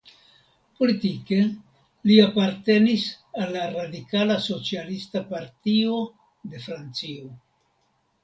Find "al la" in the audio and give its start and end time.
3.43-3.67